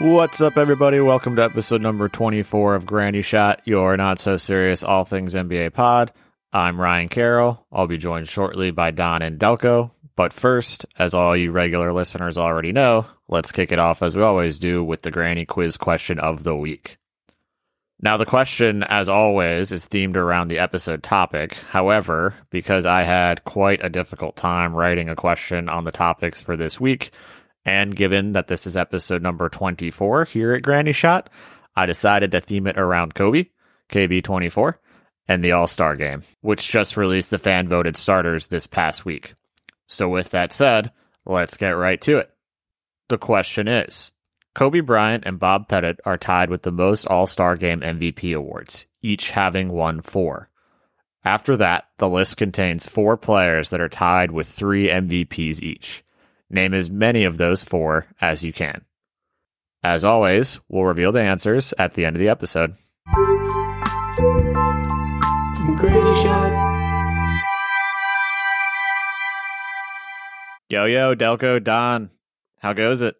[0.00, 1.00] What's up, everybody?
[1.00, 5.72] Welcome to episode number 24 of Granny Shot, your not so serious all things NBA
[5.72, 6.12] pod.
[6.52, 7.66] I'm Ryan Carroll.
[7.72, 9.90] I'll be joined shortly by Don and Delco.
[10.14, 14.22] But first, as all you regular listeners already know, let's kick it off as we
[14.22, 16.98] always do with the Granny Quiz question of the week.
[18.04, 21.54] Now, the question, as always, is themed around the episode topic.
[21.54, 26.54] However, because I had quite a difficult time writing a question on the topics for
[26.54, 27.12] this week,
[27.64, 31.30] and given that this is episode number 24 here at Granny Shot,
[31.74, 33.46] I decided to theme it around Kobe,
[33.88, 34.74] KB24,
[35.26, 39.32] and the All Star game, which just released the fan voted starters this past week.
[39.86, 40.92] So, with that said,
[41.24, 42.30] let's get right to it.
[43.08, 44.12] The question is
[44.54, 48.86] Kobe Bryant and Bob Pettit are tied with the most All Star Game MVP awards,
[49.02, 50.48] each having won four.
[51.24, 56.04] After that, the list contains four players that are tied with three MVPs each.
[56.48, 58.84] Name as many of those four as you can.
[59.82, 62.76] As always, we'll reveal the answers at the end of the episode.
[65.76, 66.52] Granny shot.
[70.68, 72.10] Yo, yo, Delco, Don,
[72.60, 73.16] how goes it?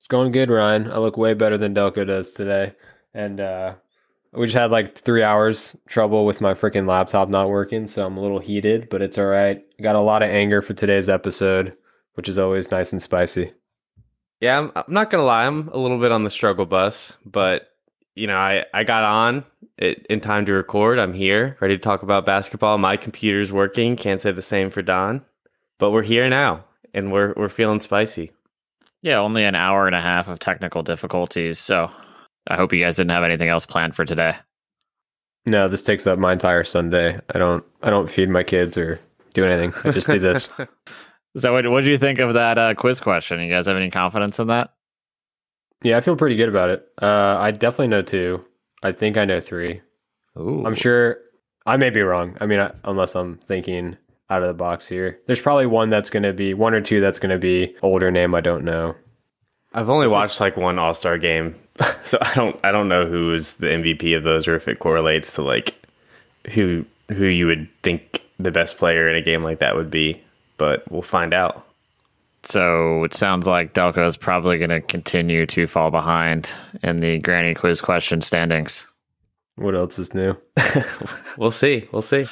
[0.00, 0.90] It's going good, Ryan.
[0.90, 2.72] I look way better than Delco does today.
[3.12, 3.74] And uh,
[4.32, 8.16] we just had like three hours trouble with my freaking laptop not working, so I'm
[8.16, 9.62] a little heated, but it's all right.
[9.82, 11.76] Got a lot of anger for today's episode,
[12.14, 13.52] which is always nice and spicy.
[14.40, 17.68] Yeah, I'm, I'm not gonna lie, I'm a little bit on the struggle bus, but
[18.14, 19.44] you know, I I got on
[19.76, 20.98] it in time to record.
[20.98, 22.78] I'm here, ready to talk about basketball.
[22.78, 23.96] My computer's working.
[23.96, 25.26] Can't say the same for Don,
[25.78, 28.30] but we're here now, and we're we're feeling spicy.
[29.02, 31.90] Yeah, only an hour and a half of technical difficulties, so
[32.48, 34.36] I hope you guys didn't have anything else planned for today.
[35.46, 37.18] No, this takes up my entire Sunday.
[37.34, 39.00] I don't I don't feed my kids or
[39.32, 39.72] do anything.
[39.84, 40.50] I just do this.
[41.36, 43.38] So, what what do you think of that uh, quiz question?
[43.38, 44.74] You guys have any confidence in that?
[45.84, 46.84] yeah, I feel pretty good about it.
[47.00, 48.44] Uh, I definitely know two.
[48.82, 49.80] I think I know three.
[50.36, 51.18] Ooh, I'm sure
[51.66, 52.36] I may be wrong.
[52.40, 53.96] I mean, I, unless I'm thinking
[54.30, 55.20] out of the box here.
[55.26, 58.10] There's probably one that's going to be one or two that's going to be older
[58.10, 58.94] name I don't know.
[59.72, 61.54] I've only watched like one All Star game,
[62.04, 64.78] so I don't I don't know who is the MVP of those, or if it
[64.78, 65.74] correlates to like
[66.52, 70.20] who who you would think the best player in a game like that would be.
[70.56, 71.66] But we'll find out.
[72.42, 76.50] So it sounds like Delco is probably going to continue to fall behind
[76.82, 78.86] in the Granny Quiz question standings.
[79.56, 80.34] What else is new?
[81.36, 81.88] We'll see.
[81.92, 82.26] We'll see.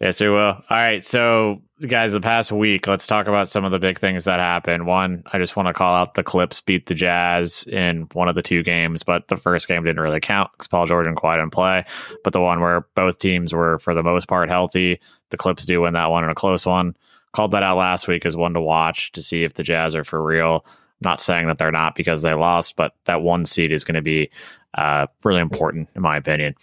[0.00, 0.38] Yes, we will.
[0.38, 1.04] All right.
[1.04, 4.86] So, guys, the past week, let's talk about some of the big things that happened.
[4.86, 8.36] One, I just want to call out the Clips beat the Jazz in one of
[8.36, 11.34] the two games, but the first game didn't really count because Paul George and Kawhi
[11.34, 11.84] didn't play.
[12.22, 15.00] But the one where both teams were, for the most part, healthy,
[15.30, 16.96] the Clips do win that one in a close one.
[17.32, 20.04] Called that out last week as one to watch to see if the Jazz are
[20.04, 20.64] for real.
[20.64, 20.72] I'm
[21.02, 24.02] Not saying that they're not because they lost, but that one seed is going to
[24.02, 24.30] be
[24.74, 26.54] uh, really important, in my opinion.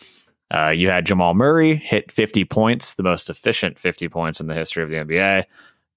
[0.53, 4.53] Uh, you had Jamal Murray hit 50 points, the most efficient 50 points in the
[4.53, 5.45] history of the NBA.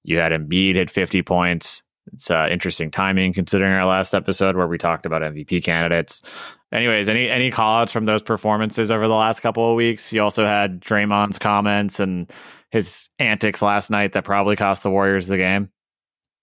[0.04, 1.82] You had Embiid hit 50 points.
[2.12, 6.22] It's uh, interesting timing considering our last episode where we talked about MVP candidates.
[6.72, 10.12] Anyways, any any call outs from those performances over the last couple of weeks?
[10.12, 12.30] You also had Draymond's comments and
[12.70, 15.70] his antics last night that probably cost the Warriors the game.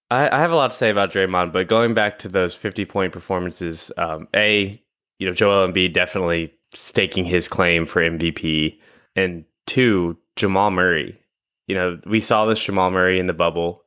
[0.10, 2.86] I, I have a lot to say about Draymond, but going back to those 50
[2.86, 4.82] point performances, um, A,
[5.20, 8.78] you know, Joel Embiid definitely staking his claim for MVP.
[9.16, 11.20] And two, Jamal Murray.
[11.68, 13.84] You know, we saw this Jamal Murray in the bubble.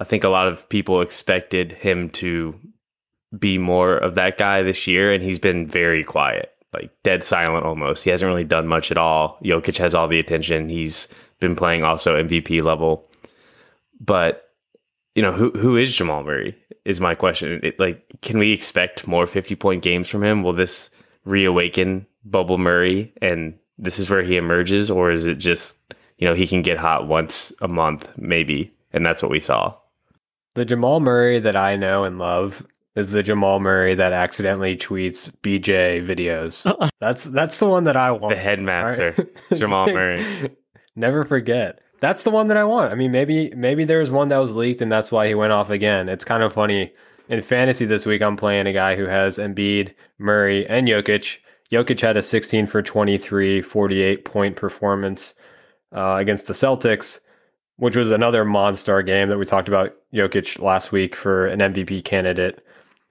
[0.00, 2.58] I think a lot of people expected him to
[3.38, 7.64] be more of that guy this year, and he's been very quiet, like dead silent
[7.64, 8.04] almost.
[8.04, 9.38] He hasn't really done much at all.
[9.44, 10.68] Jokic has all the attention.
[10.68, 11.08] He's
[11.40, 13.06] been playing also MVP level.
[14.00, 14.50] But
[15.14, 16.56] you know, who who is Jamal Murray?
[16.84, 17.60] Is my question.
[17.62, 20.42] It, like, can we expect more fifty point games from him?
[20.42, 20.90] Will this
[21.24, 25.76] reawaken Bubble Murray, and this is where he emerges, or is it just
[26.18, 29.74] you know he can get hot once a month, maybe, and that's what we saw.
[30.54, 32.64] The Jamal Murray that I know and love
[32.94, 36.90] is the Jamal Murray that accidentally tweets BJ videos.
[37.00, 38.34] That's that's the one that I want.
[38.34, 39.58] The headmaster, Alright.
[39.58, 40.54] Jamal Murray.
[40.94, 41.80] Never forget.
[42.00, 42.92] That's the one that I want.
[42.92, 45.52] I mean, maybe maybe there was one that was leaked and that's why he went
[45.52, 46.08] off again.
[46.08, 46.92] It's kind of funny.
[47.28, 51.38] In fantasy this week, I'm playing a guy who has Embiid, Murray, and Jokic.
[51.72, 55.34] Jokic had a 16 for 23, 48 point performance
[55.94, 57.20] uh, against the Celtics,
[57.76, 62.04] which was another monster game that we talked about Jokic last week for an MVP
[62.04, 62.62] candidate.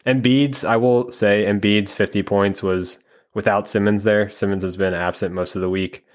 [0.06, 3.00] And Embiid's, I will say, Embiid's 50 points was
[3.34, 4.30] without Simmons there.
[4.30, 6.06] Simmons has been absent most of the week.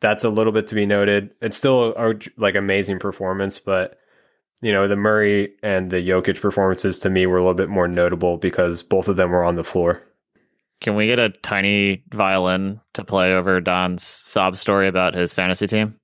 [0.00, 1.30] That's a little bit to be noted.
[1.42, 3.98] It's still a, like amazing performance, but
[4.62, 7.88] you know the Murray and the Jokic performances to me were a little bit more
[7.88, 10.02] notable because both of them were on the floor.
[10.80, 15.66] Can we get a tiny violin to play over Don's sob story about his fantasy
[15.66, 15.96] team?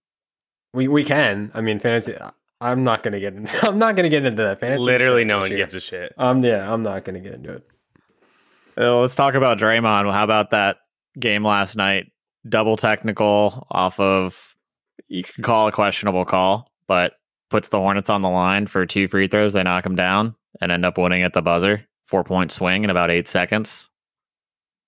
[0.74, 1.50] We we can.
[1.54, 2.14] I mean, fantasy.
[2.60, 3.34] I'm not gonna get.
[3.34, 4.82] Into, I'm not gonna get into that fantasy.
[4.82, 6.12] Literally, no one gives a shit.
[6.18, 6.44] Um.
[6.44, 6.72] Yeah.
[6.72, 7.66] I'm not gonna get into it.
[8.78, 10.12] Uh, let's talk about Draymond.
[10.12, 10.78] How about that
[11.18, 12.12] game last night?
[12.46, 14.54] Double technical off of
[15.08, 17.14] you can call a questionable call, but
[17.48, 19.54] puts the Hornets on the line for two free throws.
[19.54, 21.84] They knock him down and end up winning at the buzzer.
[22.04, 23.88] Four point swing in about eight seconds.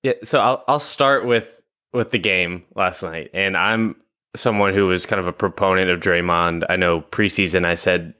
[0.02, 1.62] Yeah, so I'll I'll start with
[1.92, 3.96] with the game last night, and I'm
[4.36, 6.64] someone who was kind of a proponent of Draymond.
[6.68, 8.14] I know preseason I said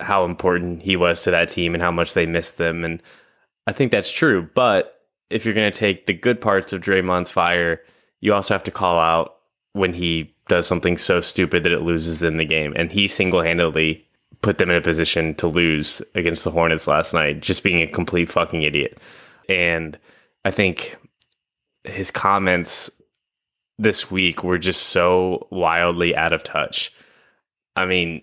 [0.00, 3.02] how important he was to that team and how much they missed them, and
[3.66, 4.48] I think that's true.
[4.54, 5.00] But
[5.30, 7.80] if you're going to take the good parts of Draymond's fire,
[8.20, 9.36] you also have to call out
[9.72, 13.42] when he does something so stupid that it loses them the game, and he single
[13.42, 14.06] handedly
[14.42, 17.90] put them in a position to lose against the Hornets last night, just being a
[17.90, 18.98] complete fucking idiot.
[19.48, 19.98] And
[20.44, 20.96] I think
[21.88, 22.90] his comments
[23.78, 26.92] this week were just so wildly out of touch.
[27.74, 28.22] I mean,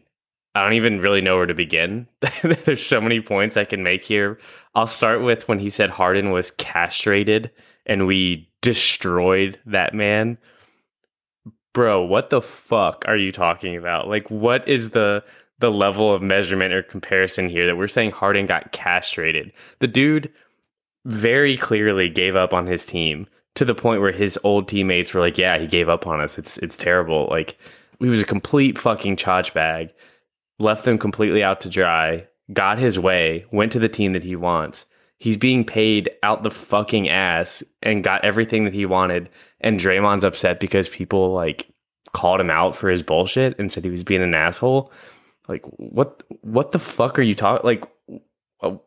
[0.56, 2.08] I don't even really know where to begin.
[2.44, 4.40] There's so many points I can make here.
[4.76, 7.52] I'll start with when he said Harden was castrated
[7.86, 10.38] and we destroyed that man.
[11.74, 14.08] Bro, what the fuck are you talking about?
[14.08, 15.24] Like what is the
[15.60, 19.52] the level of measurement or comparison here that we're saying Harden got castrated?
[19.80, 20.32] The dude
[21.06, 25.22] very clearly gave up on his team to the point where his old teammates were
[25.22, 26.38] like, "Yeah, he gave up on us.
[26.38, 27.58] It's it's terrible." Like
[28.00, 29.94] he was a complete fucking charge bag,
[30.60, 34.36] left them completely out to dry, got his way, went to the team that he
[34.36, 34.86] wants.
[35.18, 39.30] He's being paid out the fucking ass and got everything that he wanted.
[39.62, 41.68] And Draymond's upset because people like
[42.12, 44.92] called him out for his bullshit and said he was being an asshole.
[45.48, 47.84] Like what what the fuck are you talking like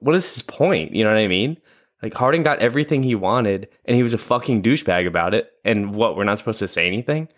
[0.00, 0.94] what is his point?
[0.94, 1.58] You know what I mean?
[2.02, 5.50] Like Harden got everything he wanted, and he was a fucking douchebag about it.
[5.64, 6.16] And what?
[6.16, 7.28] We're not supposed to say anything.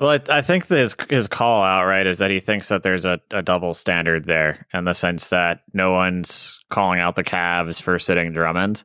[0.00, 3.04] Well, I, I think his his call out right is that he thinks that there's
[3.04, 7.82] a, a double standard there in the sense that no one's calling out the Cavs
[7.82, 8.84] for sitting Drummond,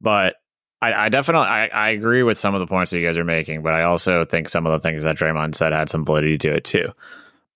[0.00, 0.36] but
[0.80, 3.24] I, I definitely I, I agree with some of the points that you guys are
[3.24, 6.38] making, but I also think some of the things that Draymond said had some validity
[6.38, 6.90] to it too.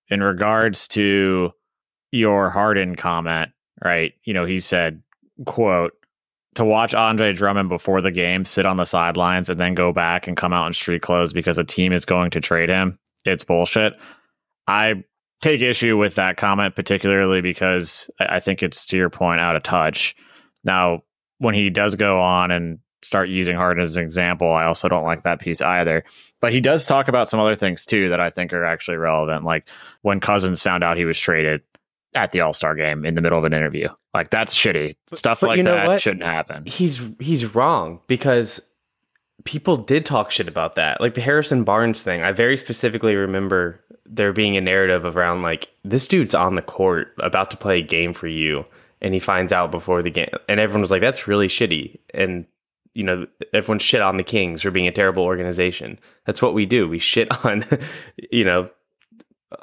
[0.09, 1.53] In regards to
[2.11, 3.51] your Harden comment,
[3.85, 4.15] right?
[4.25, 5.03] You know, he said,
[5.45, 5.93] "quote."
[6.55, 10.27] To watch Andre Drummond before the game sit on the sidelines and then go back
[10.27, 13.45] and come out in street clothes because a team is going to trade him, it's
[13.45, 13.95] bullshit.
[14.67, 15.05] I
[15.41, 19.63] take issue with that comment, particularly because I think it's to your point out of
[19.63, 20.17] touch.
[20.65, 21.03] Now,
[21.39, 25.05] when he does go on and start using Harden as an example, I also don't
[25.05, 26.05] like that piece either.
[26.41, 29.45] But he does talk about some other things too that I think are actually relevant,
[29.45, 29.69] like
[30.03, 31.63] when Cousins found out he was traded
[32.19, 33.89] at the All Star game in the middle of an interview.
[34.13, 34.97] Like that's shitty.
[35.13, 36.01] Stuff but like you know that what?
[36.01, 36.67] shouldn't happen.
[36.67, 38.61] He's he's wrong because
[39.45, 41.01] people did talk shit about that.
[41.01, 42.23] Like the Harrison Barnes thing.
[42.23, 47.15] I very specifically remember there being a narrative around like this dude's on the court
[47.19, 48.65] about to play a game for you,
[49.01, 52.47] and he finds out before the game, and everyone was like, "That's really shitty." And
[52.95, 56.01] you know, everyone shit on the Kings for being a terrible organization.
[56.27, 56.89] That's what we do.
[56.89, 57.65] We shit on,
[58.33, 58.71] you know,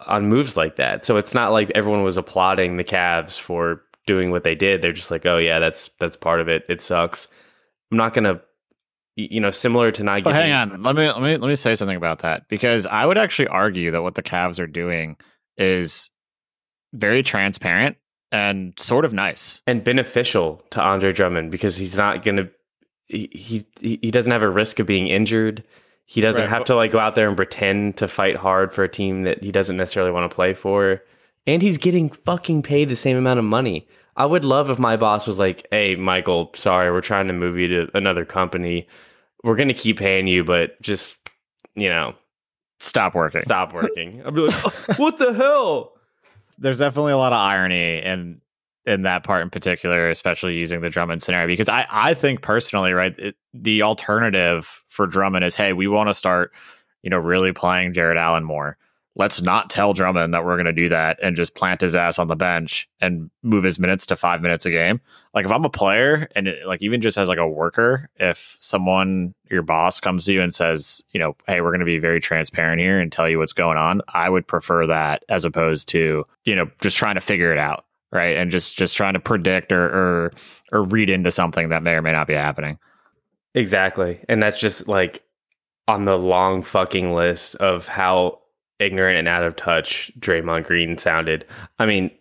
[0.06, 1.06] on moves like that.
[1.06, 4.82] So it's not like everyone was applauding the Cavs for doing what they did.
[4.82, 6.64] They're just like, oh yeah, that's that's part of it.
[6.70, 7.28] It sucks.
[7.92, 8.42] I'm not gonna,
[9.16, 10.52] you know, similar to not But getting.
[10.52, 13.18] hang on, let me let me let me say something about that because I would
[13.18, 15.18] actually argue that what the Cavs are doing
[15.58, 16.10] is
[16.94, 17.98] very transparent
[18.32, 19.62] and sort of nice.
[19.68, 22.50] and beneficial to Andre Drummond because he's not gonna.
[23.08, 23.30] He
[23.80, 25.64] he he doesn't have a risk of being injured.
[26.06, 28.84] He doesn't Right, have to like go out there and pretend to fight hard for
[28.84, 31.02] a team that he doesn't necessarily want to play for.
[31.48, 33.88] And he's getting fucking paid the same amount of money.
[34.16, 37.58] I would love if my boss was like, "Hey, Michael, sorry, we're trying to move
[37.58, 38.88] you to another company.
[39.44, 41.18] We're gonna keep paying you, but just
[41.76, 42.14] you know,
[42.80, 43.42] Stop working.
[43.42, 44.54] stop working." I'd be like,
[45.00, 45.94] "What the hell?"
[46.58, 48.42] There's definitely a lot of irony in
[48.86, 52.94] in that part in particular, especially using the Drummond scenario because I I think personally,
[52.94, 56.52] right, it, the alternative for Drummond is, hey, we want to start,
[57.02, 58.78] you know, really playing Jarrett Allen more.
[59.18, 62.20] Let's not tell Drummond that we're going to do that and just plant his ass
[62.20, 65.00] on the bench and move his minutes to five minutes a game.
[65.34, 68.58] Like if I'm a player and it, like even just as like a worker, if
[68.60, 71.98] someone your boss comes to you and says, you know, hey, we're going to be
[71.98, 75.88] very transparent here and tell you what's going on, I would prefer that as opposed
[75.90, 78.36] to you know just trying to figure it out, right?
[78.36, 80.34] And just just trying to predict or or
[80.72, 82.80] or read into something that may or may not be happening.
[83.54, 84.20] Exactly.
[84.28, 85.24] And that's just like
[85.88, 88.40] on the long fucking list of how
[88.80, 91.46] ignorant and out of touch Draymond Green sounded.
[91.80, 92.12] I mean,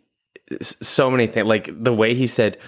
[0.60, 1.46] so many things.
[1.46, 2.58] Like the way he said,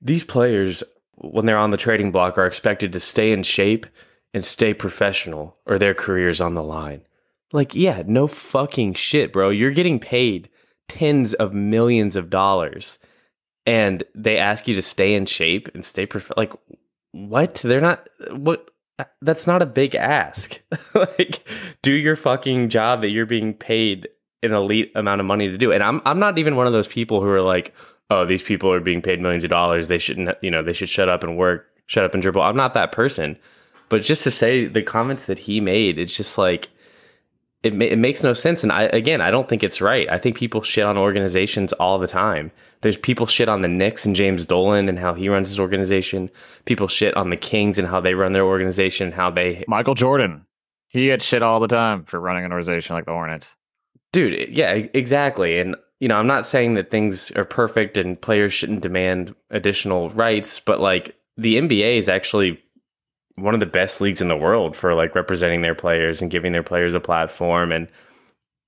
[0.00, 0.82] these players,
[1.14, 3.86] when they're on the trading block, are expected to stay in shape
[4.34, 7.02] and stay professional or their career's on the line.
[7.52, 9.50] Like, yeah, no fucking shit, bro.
[9.50, 10.48] You're getting paid
[10.88, 12.98] tens of millions of dollars
[13.66, 16.52] and they ask you to stay in shape and stay prof- like
[17.12, 17.54] what?
[17.56, 18.68] They're not what?
[19.20, 20.60] That's not a big ask.
[20.94, 21.46] Like
[21.82, 24.08] do your fucking job that you're being paid
[24.42, 25.72] an elite amount of money to do.
[25.72, 27.74] And i'm i'm not even one of those people who are like
[28.10, 29.88] oh these people are being paid millions of dollars.
[29.88, 32.40] They shouldn't you know they should shut up and work shut up and dribble.
[32.40, 33.36] I'm not that person.
[33.88, 36.68] But just to say the comments that he made it's just like
[37.66, 40.18] it, ma- it makes no sense and i again i don't think it's right i
[40.18, 42.50] think people shit on organizations all the time
[42.82, 46.30] there's people shit on the Knicks and James Dolan and how he runs his organization.
[46.66, 50.46] People shit on the Kings and how they run their organization, how they Michael Jordan,
[50.88, 53.56] he gets shit all the time for running an organization like the Hornets.
[54.12, 55.58] Dude, yeah, exactly.
[55.58, 60.10] And you know, I'm not saying that things are perfect and players shouldn't demand additional
[60.10, 62.62] rights, but like the NBA is actually
[63.36, 66.52] one of the best leagues in the world for like representing their players and giving
[66.52, 67.88] their players a platform and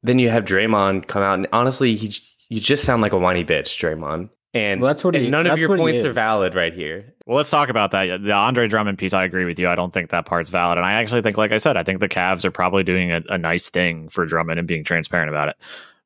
[0.03, 2.15] then you have Draymond come out and honestly, he
[2.49, 4.31] you just sound like a whiny bitch, Draymond.
[4.55, 7.13] And, Well, that's what and he- none of your points are valid right here.
[7.27, 8.23] Well, let's talk about that.
[8.23, 9.69] The Andre Drummond piece, I agree with you.
[9.69, 10.79] I don't think that part's valid.
[10.79, 13.23] And I actually think, like I said, I think the Cavs are probably doing a,
[13.29, 15.57] a nice thing for Drummond and being transparent about it.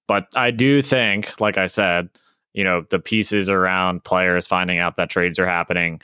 [0.09, 2.09] But I do think, like I said,
[2.55, 6.01] you know, the pieces around players finding out that trades are happening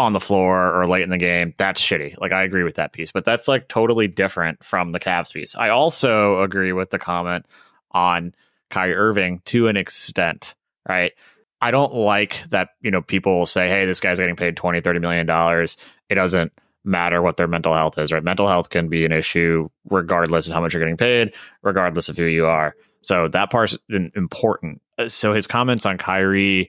[0.00, 2.18] on the floor or late in the game, that's shitty.
[2.18, 5.54] Like I agree with that piece, but that's like totally different from the Cavs piece.
[5.56, 7.46] I also agree with the comment
[7.92, 8.34] on
[8.70, 10.54] Kyrie Irving to an extent,
[10.88, 11.12] right?
[11.60, 14.80] I don't like that, you know, people will say, hey, this guy's getting paid 20,
[14.80, 15.76] 30 million dollars.
[16.08, 16.52] It doesn't
[16.84, 18.24] matter what their mental health is, right?
[18.24, 22.16] Mental health can be an issue regardless of how much you're getting paid, regardless of
[22.16, 22.74] who you are.
[23.02, 24.80] So that part's im- important.
[24.98, 26.66] Uh, So his comments on Kyrie,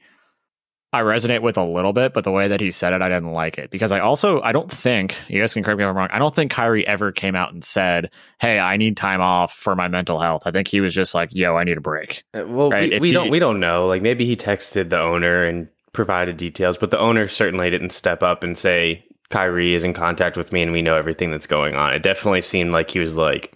[0.93, 3.31] I resonate with a little bit, but the way that he said it, I didn't
[3.31, 5.95] like it because I also I don't think you guys can correct me if I'm
[5.95, 6.10] wrong.
[6.12, 9.74] I don't think Kyrie ever came out and said, "Hey, I need time off for
[9.75, 12.43] my mental health." I think he was just like, "Yo, I need a break." Uh,
[12.45, 13.88] Well, Right, we, we he- don't we don't know.
[13.88, 18.21] Like maybe he texted the owner and provided details, but the owner certainly didn't step
[18.21, 21.74] up and say Kyrie is in contact with me and we know everything that's going
[21.75, 21.93] on.
[21.93, 23.53] It definitely seemed like he was like,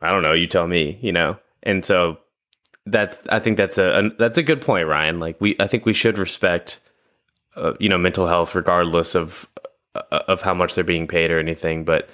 [0.00, 1.38] I don't know, you tell me, you know.
[1.64, 2.18] And so
[2.90, 5.20] that's I think that's a, a that's a good point, Ryan.
[5.20, 6.80] Like we I think we should respect
[7.56, 9.48] uh, you know mental health regardless of
[9.94, 12.08] uh, of how much they're being paid or anything, but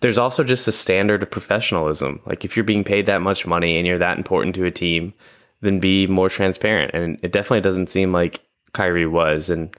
[0.00, 2.20] there's also just a standard of professionalism.
[2.26, 5.14] Like if you're being paid that much money and you're that important to a team,
[5.60, 6.94] then be more transparent.
[6.94, 8.40] And it definitely doesn't seem like
[8.72, 9.50] Kyrie was.
[9.50, 9.74] And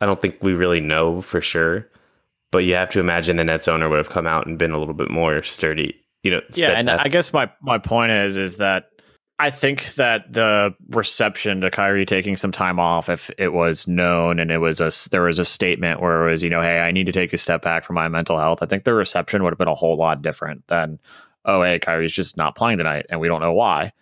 [0.00, 1.88] I don't think we really know for sure.
[2.50, 4.78] But you have to imagine the Nets owner would have come out and been a
[4.78, 5.94] little bit more sturdy.
[6.22, 6.90] You know, Yeah, and.
[6.90, 8.90] I guess my my point is is that
[9.40, 14.40] I think that the reception to Kyrie taking some time off, if it was known
[14.40, 16.90] and it was a there was a statement where it was you know, hey, I
[16.90, 18.58] need to take a step back from my mental health.
[18.62, 20.98] I think the reception would have been a whole lot different than,
[21.44, 23.92] oh, hey, Kyrie's just not playing tonight and we don't know why.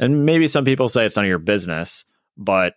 [0.00, 2.04] And maybe some people say it's none of your business,
[2.36, 2.74] but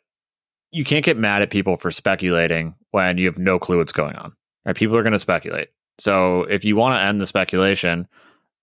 [0.72, 4.16] you can't get mad at people for speculating when you have no clue what's going
[4.18, 4.34] on.
[4.66, 4.76] Right?
[4.76, 5.70] People are going to speculate.
[5.98, 8.08] So if you want to end the speculation,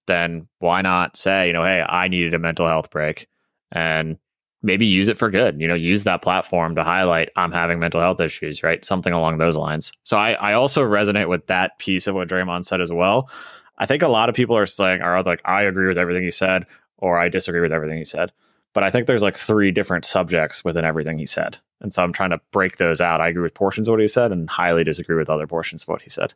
[0.06, 3.28] then why not say, you know, hey, I needed a mental health break
[3.72, 4.18] and
[4.62, 5.60] maybe use it for good.
[5.60, 8.84] You know, use that platform to highlight I'm having mental health issues, right?
[8.84, 9.92] Something along those lines.
[10.02, 13.30] So I, I also resonate with that piece of what Draymond said as well.
[13.78, 16.30] I think a lot of people are saying, are like, I agree with everything he
[16.30, 16.66] said,
[16.98, 18.32] or I disagree with everything he said.
[18.74, 21.58] But I think there's like three different subjects within everything he said.
[21.80, 23.20] And so I'm trying to break those out.
[23.20, 25.88] I agree with portions of what he said and highly disagree with other portions of
[25.88, 26.34] what he said.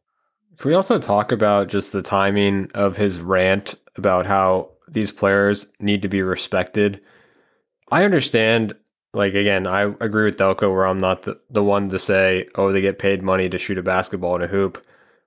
[0.58, 5.66] Can we also talk about just the timing of his rant about how these players
[5.80, 7.04] need to be respected?
[7.90, 8.74] I understand,
[9.12, 12.72] like, again, I agree with Delco where I'm not the, the one to say, oh,
[12.72, 14.84] they get paid money to shoot a basketball in a hoop.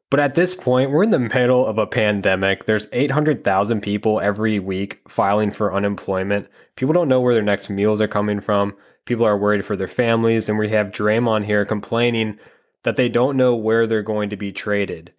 [0.10, 2.66] But at this point, we're in the middle of a pandemic.
[2.66, 6.48] There's 800,000 people every week filing for unemployment.
[6.78, 8.76] People don't know where their next meals are coming from.
[9.06, 10.48] People are worried for their families.
[10.48, 12.40] And we have Draymond here complaining
[12.84, 15.12] that they don't know where they're going to be traded.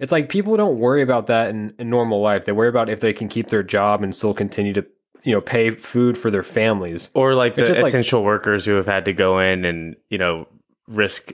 [0.00, 2.44] It's like people don't worry about that in, in normal life.
[2.44, 4.84] They worry about if they can keep their job and still continue to,
[5.26, 7.10] you know, pay food for their families.
[7.12, 10.16] or like the just like- essential workers who have had to go in and you
[10.16, 10.46] know
[10.86, 11.32] risk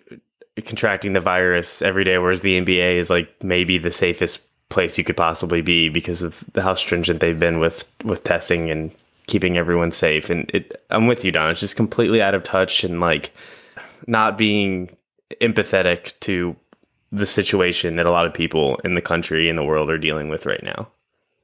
[0.65, 5.05] contracting the virus every day whereas the nba is like maybe the safest place you
[5.05, 8.91] could possibly be because of how stringent they've been with with testing and
[9.27, 12.85] keeping everyone safe and it i'm with you don it's just completely out of touch
[12.85, 13.33] and like
[14.07, 14.95] not being
[15.41, 16.57] empathetic to
[17.11, 20.29] the situation that a lot of people in the country and the world are dealing
[20.31, 20.89] with right now.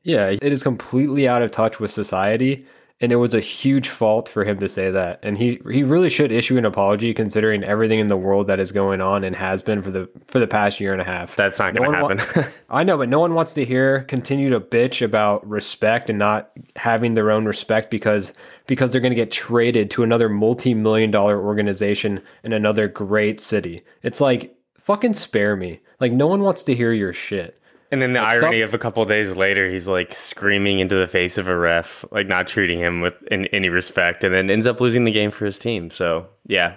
[0.09, 2.65] Yeah, it is completely out of touch with society,
[2.99, 5.21] and it was a huge fault for him to say that.
[5.23, 8.73] And he he really should issue an apology considering everything in the world that is
[8.73, 11.37] going on and has been for the for the past year and a half.
[11.37, 12.53] That's not No going to one wa- happen.
[12.71, 16.53] I know, but no one wants to hear continue to bitch about respect and not
[16.77, 18.33] having their own respect because
[18.67, 23.83] because they're going to get traded to another multi-million dollar organization in another great city.
[24.03, 25.81] It's like fucking spare me.
[26.01, 27.58] Like no one wants to hear your shit.
[27.91, 30.95] And then the Like, irony some- of a couple days later, he's like screaming into
[30.97, 34.51] the face of a ref, like not treating him with in, any respect, and then
[34.51, 35.91] ends up losing the game for his team.
[35.91, 36.77] So yeah,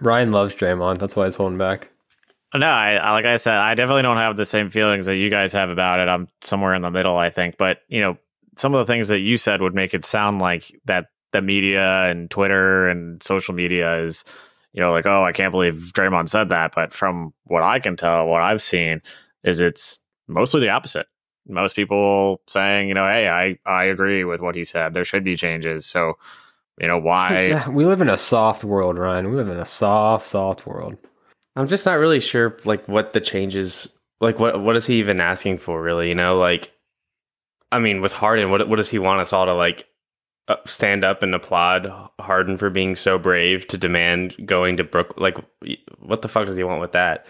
[0.00, 0.98] Ryan loves Draymond.
[0.98, 1.90] That's why he's holding back.
[2.54, 5.28] No, I, I like I said, I definitely don't have the same feelings that you
[5.30, 6.08] guys have about it.
[6.08, 7.56] I'm somewhere in the middle, I think.
[7.58, 8.16] But you know,
[8.56, 12.04] some of the things that you said would make it sound like that the media
[12.04, 14.24] and Twitter and social media is,
[14.72, 16.72] you know, like, oh, I can't believe Draymond said that.
[16.74, 19.02] But from what I can tell, what I've seen
[19.44, 21.06] is it's mostly the opposite.
[21.48, 24.94] Most people saying, you know, hey, I I agree with what he said.
[24.94, 25.86] There should be changes.
[25.86, 26.14] So,
[26.78, 27.46] you know, why?
[27.48, 29.30] Yeah, we live in a soft world, Ryan.
[29.30, 30.96] We live in a soft, soft world.
[31.54, 33.88] I'm just not really sure like what the changes
[34.20, 36.72] like what what is he even asking for really, you know, like
[37.72, 39.86] I mean with Harden what what does he want us all to like
[40.48, 41.90] uh, stand up and applaud
[42.20, 45.36] Harden for being so brave to demand going to Brook like
[45.98, 47.26] what the fuck does he want with that?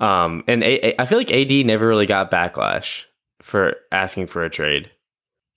[0.00, 3.04] Um and A- A- I feel like AD never really got backlash
[3.40, 4.90] for asking for a trade.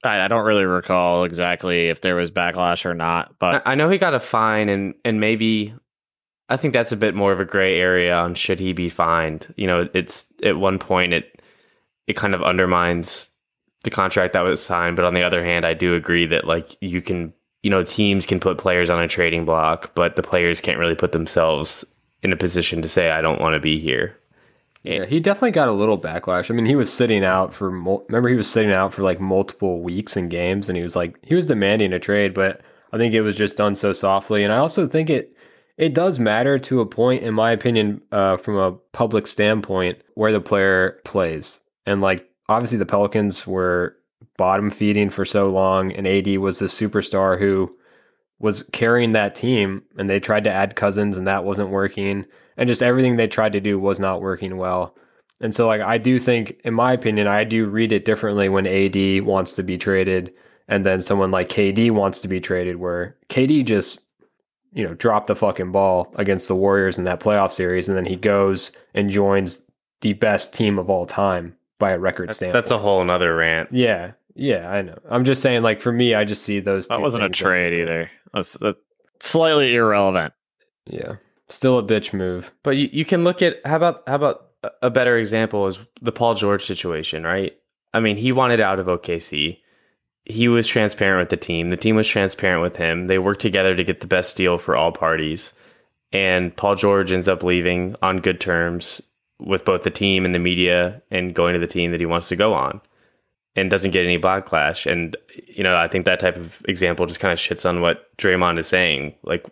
[0.03, 3.75] I, I don't really recall exactly if there was backlash or not, but I I
[3.75, 5.73] know he got a fine, and and maybe
[6.49, 9.53] I think that's a bit more of a gray area on should he be fined.
[9.57, 11.41] You know, it's at one point it
[12.07, 13.27] it kind of undermines
[13.83, 16.75] the contract that was signed, but on the other hand, I do agree that like
[16.81, 17.33] you can,
[17.63, 20.95] you know, teams can put players on a trading block, but the players can't really
[20.95, 21.85] put themselves
[22.21, 24.17] in a position to say I don't want to be here.
[24.83, 26.49] Yeah, he definitely got a little backlash.
[26.49, 29.19] I mean, he was sitting out for mul- remember he was sitting out for like
[29.19, 32.97] multiple weeks and games, and he was like he was demanding a trade, but I
[32.97, 34.43] think it was just done so softly.
[34.43, 35.37] And I also think it
[35.77, 40.31] it does matter to a point, in my opinion, uh, from a public standpoint, where
[40.31, 41.59] the player plays.
[41.85, 43.97] And like obviously, the Pelicans were
[44.37, 47.71] bottom feeding for so long, and AD was the superstar who
[48.39, 52.25] was carrying that team, and they tried to add Cousins, and that wasn't working
[52.57, 54.95] and just everything they tried to do was not working well.
[55.39, 58.67] And so, like, I do think, in my opinion, I do read it differently when
[58.67, 60.35] AD wants to be traded,
[60.67, 63.99] and then someone like KD wants to be traded, where KD just,
[64.71, 68.05] you know, dropped the fucking ball against the Warriors in that playoff series, and then
[68.05, 69.65] he goes and joins
[70.01, 72.53] the best team of all time by a record standpoint.
[72.53, 73.69] That's a whole nother rant.
[73.71, 74.97] yeah, yeah, I know.
[75.09, 76.87] I'm just saying, like, for me, I just see those.
[76.87, 78.11] that two wasn't a trade either.
[78.33, 78.79] That's, that's
[79.19, 80.33] slightly irrelevant.
[80.85, 81.15] Yeah,
[81.51, 82.51] still a bitch move.
[82.63, 84.47] But you, you can look at how about how about
[84.81, 87.53] a- better example is the Paul George situation, right?
[87.93, 89.59] I mean, he wanted out of OKC.
[90.25, 91.69] He was transparent with the team.
[91.69, 93.07] The team was transparent with him.
[93.07, 95.53] They worked together to get the best deal for all parties.
[96.13, 99.01] And Paul George ends up leaving on good terms
[99.39, 102.29] with both the team and the media and going to the team that he wants
[102.29, 102.79] to go on
[103.55, 104.89] and doesn't get any backlash.
[104.89, 108.15] And, you know, I think that type of example just kind of shits on what
[108.17, 109.15] Draymond is saying.
[109.23, 109.45] Like,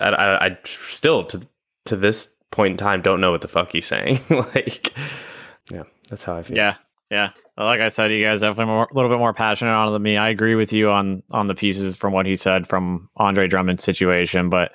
[0.00, 1.46] I, I, I still to
[1.86, 4.20] to this point in time don't know what the fuck he's saying.
[4.30, 4.92] like,
[5.70, 6.56] yeah, that's how I feel.
[6.56, 6.76] Yeah,
[7.10, 7.30] yeah.
[7.56, 10.02] Like I said, you guys definitely more, a little bit more passionate on it than
[10.02, 10.16] me.
[10.16, 13.84] I agree with you on on the pieces from what he said from Andre Drummond's
[13.84, 14.72] situation, but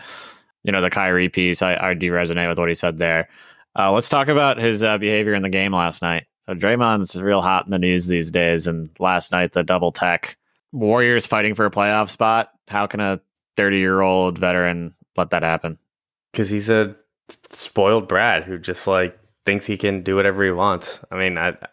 [0.64, 3.30] you know the Kyrie piece, I, I do resonate with what he said there.
[3.78, 6.26] Uh, let's talk about his uh, behavior in the game last night.
[6.46, 10.38] So Draymond's real hot in the news these days, and last night the double tech
[10.72, 12.52] Warriors fighting for a playoff spot.
[12.68, 13.20] How can a
[13.56, 15.80] thirty year old veteran let that happen?
[16.38, 16.96] because he's a
[17.30, 21.04] spoiled brat who just like thinks he can do whatever he wants.
[21.12, 21.58] I mean, I.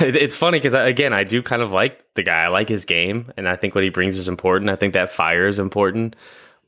[0.00, 2.44] It's funny because again, I do kind of like the guy.
[2.44, 4.70] I like his game, and I think what he brings is important.
[4.70, 6.16] I think that fire is important,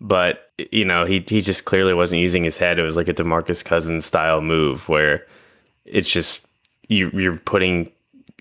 [0.01, 2.79] but you know, he he just clearly wasn't using his head.
[2.79, 5.27] It was like a Demarcus Cousins style move where
[5.87, 6.45] it's just
[6.89, 7.91] you you're putting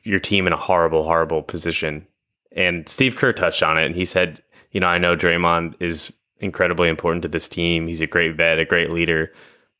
[0.03, 2.05] your team in a horrible, horrible position.
[2.51, 6.11] And Steve Kerr touched on it, and he said, you know, I know Draymond is
[6.39, 7.87] incredibly important to this team.
[7.87, 9.33] He's a great vet, a great leader,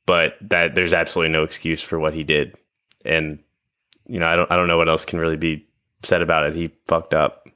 [0.06, 2.58] but that there's absolutely no excuse for what he did.
[3.06, 3.40] And
[4.08, 5.68] you know, I don't I don't know what else can really be
[6.04, 6.56] said about it.
[6.56, 7.48] He fucked up.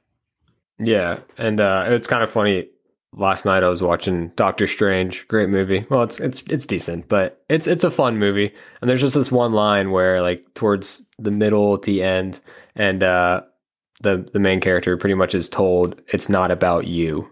[0.78, 2.68] Yeah, and uh, it's kind of funny.
[3.16, 5.86] Last night I was watching Doctor Strange, great movie.
[5.88, 8.52] Well, it's it's it's decent, but it's it's a fun movie.
[8.80, 12.40] And there's just this one line where, like, towards the middle, the end,
[12.74, 13.42] and uh,
[14.02, 17.28] the the main character pretty much is told it's not about you,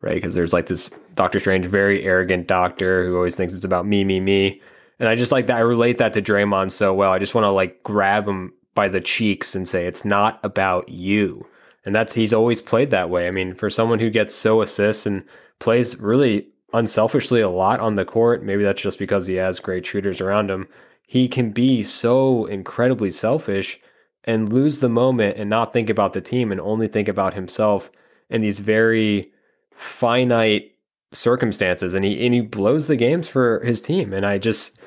[0.00, 0.14] right?
[0.14, 4.04] Because there's like this Doctor Strange, very arrogant doctor who always thinks it's about me,
[4.04, 4.60] me, me.
[4.98, 5.56] And I just like that.
[5.56, 7.12] I relate that to Draymond so well.
[7.12, 10.88] I just want to like grab him by the cheeks and say, it's not about
[10.88, 11.46] you.
[11.84, 13.28] And that's, he's always played that way.
[13.28, 15.24] I mean, for someone who gets so assists and
[15.58, 19.86] plays really unselfishly a lot on the court, maybe that's just because he has great
[19.86, 20.66] shooters around him.
[21.06, 23.80] He can be so incredibly selfish
[24.24, 27.90] and lose the moment and not think about the team and only think about himself
[28.30, 29.30] in these very
[29.76, 30.72] finite
[31.12, 34.12] circumstances and he and he blows the games for his team.
[34.12, 34.78] And I just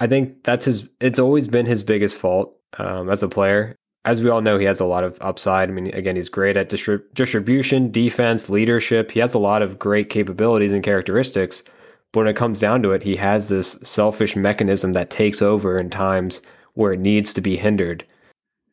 [0.00, 3.76] I think that's his it's always been his biggest fault um, as a player.
[4.04, 5.68] As we all know he has a lot of upside.
[5.68, 9.10] I mean again he's great at distri- distribution defense leadership.
[9.10, 11.62] He has a lot of great capabilities and characteristics.
[12.12, 15.78] But when it comes down to it he has this selfish mechanism that takes over
[15.78, 16.40] in times
[16.74, 18.04] where it needs to be hindered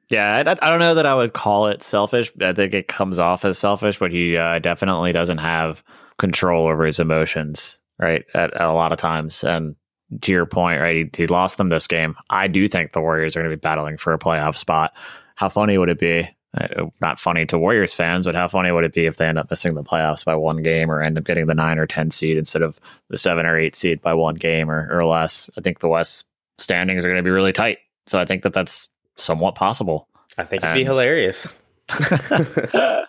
[0.09, 2.31] Yeah, I, I don't know that I would call it selfish.
[2.41, 5.83] I think it comes off as selfish, but he uh, definitely doesn't have
[6.17, 8.23] control over his emotions, right?
[8.33, 9.43] At, at a lot of times.
[9.43, 9.75] And
[10.21, 12.15] to your point, right, he, he lost them this game.
[12.29, 14.93] I do think the Warriors are going to be battling for a playoff spot.
[15.35, 16.29] How funny would it be?
[16.57, 19.37] Uh, not funny to Warriors fans, but how funny would it be if they end
[19.37, 22.11] up missing the playoffs by one game or end up getting the nine or 10
[22.11, 25.49] seed instead of the seven or eight seed by one game or, or less?
[25.57, 26.25] I think the West
[26.57, 27.79] standings are going to be really tight.
[28.07, 30.07] So I think that that's somewhat possible.
[30.37, 31.47] I think it'd be hilarious.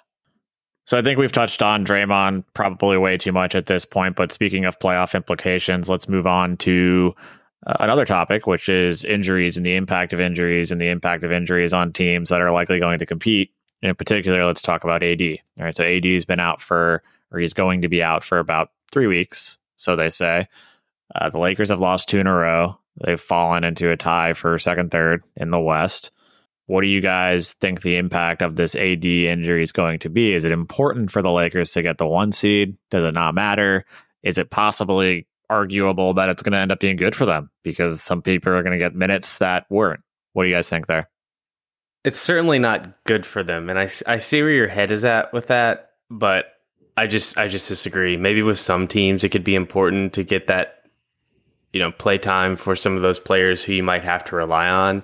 [0.89, 4.17] So I think we've touched on Draymond probably way too much at this point.
[4.17, 7.15] But speaking of playoff implications, let's move on to
[7.67, 11.31] uh, another topic, which is injuries and the impact of injuries and the impact of
[11.31, 13.51] injuries on teams that are likely going to compete.
[13.83, 15.21] In particular, let's talk about AD.
[15.21, 18.39] All right, so AD has been out for, or he's going to be out for
[18.39, 20.49] about three weeks, so they say.
[21.15, 22.79] Uh, the Lakers have lost two in a row.
[23.05, 26.11] They've fallen into a tie for second, third in the West.
[26.67, 30.33] What do you guys think the impact of this AD injury is going to be?
[30.33, 32.77] Is it important for the Lakers to get the one seed?
[32.91, 33.87] Does it not matter?
[34.23, 38.03] Is it possibly arguable that it's going to end up being good for them because
[38.03, 40.01] some people are going to get minutes that weren't?
[40.35, 41.09] What do you guys think there?
[42.05, 45.33] It's certainly not good for them, and I, I see where your head is at
[45.33, 46.47] with that, but
[46.97, 48.17] I just I just disagree.
[48.17, 50.78] Maybe with some teams it could be important to get that
[51.79, 54.69] you know play time for some of those players who you might have to rely
[54.69, 55.01] on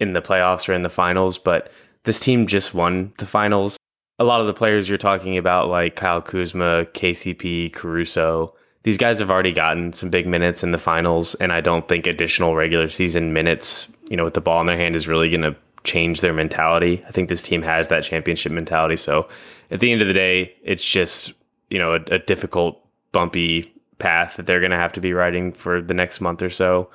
[0.00, 1.70] in the playoffs or in the finals, but
[2.04, 3.76] this team just won the finals.
[4.18, 9.18] A lot of the players you're talking about, like Kyle Kuzma, KCP, Caruso, these guys
[9.18, 12.88] have already gotten some big minutes in the finals, and I don't think additional regular
[12.88, 16.22] season minutes, you know, with the ball in their hand is really going to change
[16.22, 17.04] their mentality.
[17.06, 18.96] I think this team has that championship mentality.
[18.96, 19.28] So
[19.70, 21.34] at the end of the day, it's just,
[21.68, 22.80] you know, a, a difficult,
[23.12, 26.50] bumpy path that they're going to have to be riding for the next month or
[26.50, 26.90] so.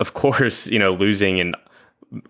[0.00, 1.56] Of course, you know, losing and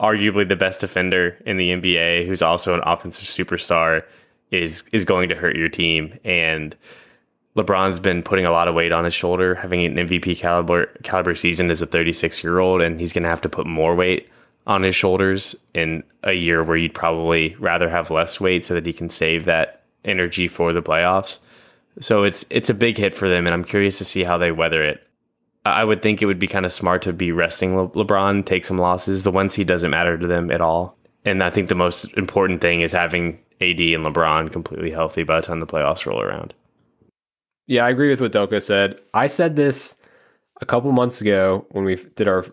[0.00, 4.02] arguably the best defender in the NBA, who's also an offensive superstar,
[4.50, 6.18] is is going to hurt your team.
[6.24, 6.76] And
[7.56, 11.34] LeBron's been putting a lot of weight on his shoulder, having an MVP caliber caliber
[11.34, 14.28] season as a 36 year old, and he's going to have to put more weight
[14.66, 18.84] on his shoulders in a year where you'd probably rather have less weight so that
[18.84, 21.38] he can save that energy for the playoffs.
[22.00, 24.52] So it's it's a big hit for them, and I'm curious to see how they
[24.52, 25.06] weather it.
[25.64, 28.64] I would think it would be kind of smart to be resting Le- LeBron, take
[28.64, 29.24] some losses.
[29.24, 32.60] The one seed doesn't matter to them at all, and I think the most important
[32.60, 36.54] thing is having AD and LeBron completely healthy by the time the playoffs roll around.
[37.66, 39.00] Yeah, I agree with what Delco said.
[39.12, 39.96] I said this
[40.60, 42.46] a couple months ago when we did our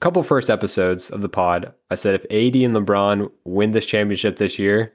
[0.00, 1.72] couple first episodes of the pod.
[1.90, 4.92] I said if AD and LeBron win this championship this year,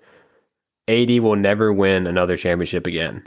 [0.88, 3.25] AD will never win another championship again.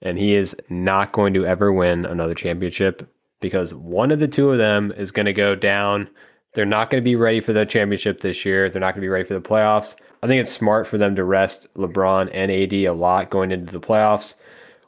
[0.00, 4.50] And he is not going to ever win another championship because one of the two
[4.50, 6.08] of them is going to go down.
[6.54, 8.70] They're not going to be ready for the championship this year.
[8.70, 9.96] They're not going to be ready for the playoffs.
[10.22, 13.72] I think it's smart for them to rest LeBron and AD a lot going into
[13.72, 14.34] the playoffs.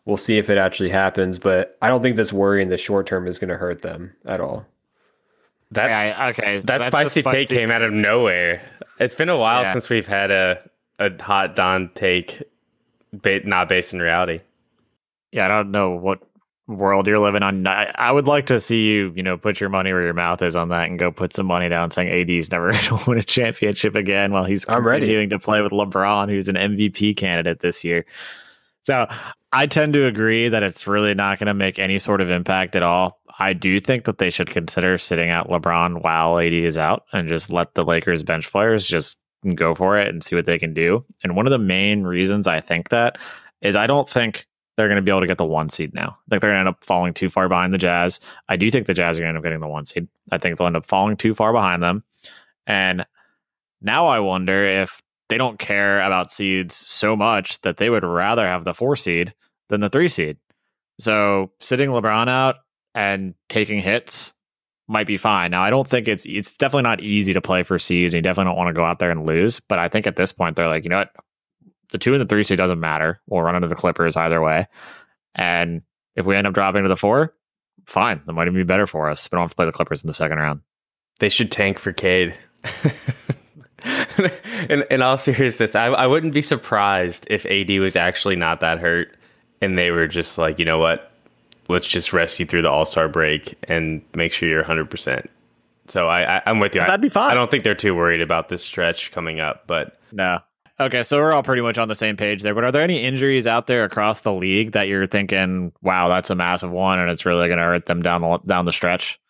[0.05, 3.07] We'll see if it actually happens, but I don't think this worry in the short
[3.07, 4.67] term is going to hurt them at all.
[5.71, 8.63] That's Yeah, okay, that that's spicy, the take came out of nowhere.
[8.99, 9.73] It's been a while Yeah.
[9.73, 10.59] since we've had a
[10.99, 12.43] a hot Don take,
[13.13, 14.41] ba- not based in reality.
[15.33, 16.21] Yeah, I don't know what
[16.67, 17.67] world you're living on.
[17.67, 20.41] I, I would like to see you, you know, put your money where your mouth
[20.43, 23.19] is on that and go put some money down saying AD's never going to win
[23.19, 25.01] a championship again while he's I'm ready.
[25.01, 28.07] continuing to play with LeBron, who's an MVP candidate this year.
[28.85, 29.07] So
[29.53, 32.77] I tend to agree that it's really not going to make any sort of impact
[32.77, 33.21] at all.
[33.39, 37.29] I do think that they should consider sitting out LeBron while AD is out and
[37.29, 39.19] just let the Lakers bench players just
[39.55, 41.05] go for it and see what they can do.
[41.23, 43.19] And one of the main reasons I think that
[43.63, 44.47] is I don't think
[44.81, 46.17] they're going to be able to get the one seed now.
[46.31, 48.19] Like they're going to end up falling too far behind the Jazz.
[48.49, 50.09] I do think the Jazz are going to end up getting the one seed.
[50.33, 52.03] I think they'll end up falling too far behind them.
[52.67, 53.05] And
[53.83, 58.47] now I wonder if they don't care about seeds so much that they would rather
[58.47, 59.35] have the four seed
[59.69, 60.39] than the three seed.
[60.99, 62.57] So sitting LeBron out
[62.95, 64.33] and taking hits
[64.89, 65.51] might be fine.
[65.51, 68.15] Now, I don't think it's it's definitely not easy to play for seeds.
[68.15, 69.61] You definitely don't want to go out there and lose.
[69.61, 71.13] But I think at this point, they're like, you know what,
[71.93, 73.21] the two and the three seed doesn't matter.
[73.27, 74.67] We'll run into the Clippers either way,
[75.35, 75.83] and
[76.17, 77.35] if we end up dropping to the four,
[77.87, 78.23] fine.
[78.27, 79.29] That might even be better for us.
[79.31, 80.61] We don't have to play the Clippers in the second round.
[81.19, 82.35] They should tank for Cade.
[84.69, 88.79] in, in all seriousness, I, I wouldn't be surprised if AD was actually not that
[88.79, 89.15] hurt
[89.61, 91.13] and they were just like, you know what?
[91.69, 95.27] Let's just rest you through the All Star break and make sure you're 100%.
[95.87, 96.81] So I, I, am with you.
[96.81, 97.31] That'd be fine.
[97.31, 100.41] I don't think they're too worried about this stretch coming up, but no.
[100.81, 102.55] Okay, so we're all pretty much on the same page there.
[102.55, 106.31] But are there any injuries out there across the league that you're thinking, "Wow, that's
[106.31, 109.21] a massive one, and it's really going to hurt them down the down the stretch"?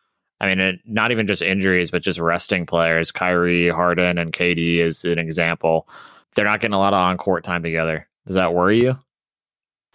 [0.40, 3.10] I mean, it, not even just injuries, but just resting players.
[3.10, 5.88] Kyrie, Harden, and KD is an example.
[6.36, 8.08] They're not getting a lot of on court time together.
[8.26, 8.98] Does that worry you?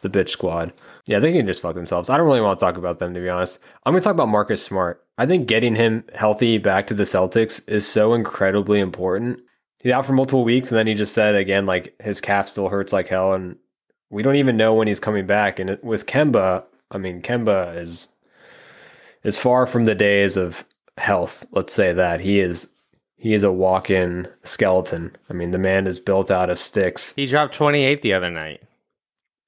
[0.02, 0.74] The bitch squad.
[1.08, 2.10] Yeah, they can just fuck themselves.
[2.10, 3.60] I don't really want to talk about them, to be honest.
[3.86, 5.04] I'm going to talk about Marcus Smart.
[5.18, 9.40] I think getting him healthy back to the Celtics is so incredibly important.
[9.86, 12.70] He's out for multiple weeks, and then he just said again, like his calf still
[12.70, 13.58] hurts like hell, and
[14.10, 15.60] we don't even know when he's coming back.
[15.60, 18.08] And with Kemba, I mean, Kemba is
[19.24, 20.66] is far from the days of
[20.98, 21.46] health.
[21.52, 22.70] Let's say that he is
[23.16, 25.16] he is a walk-in skeleton.
[25.30, 27.14] I mean, the man is built out of sticks.
[27.16, 28.64] He dropped 28 the other night.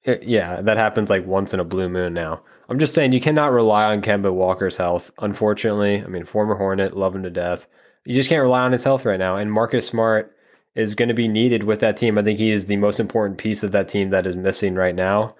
[0.04, 2.42] It, yeah, that happens like once in a blue moon now.
[2.68, 5.10] I'm just saying you cannot rely on Kemba Walker's health.
[5.18, 7.66] Unfortunately, I mean, former Hornet, love him to death.
[8.08, 9.36] You just can't rely on his health right now.
[9.36, 10.34] And Marcus Smart
[10.74, 12.18] is going to be needed with that team.
[12.18, 14.94] I think he is the most important piece of that team that is missing right
[14.94, 15.34] now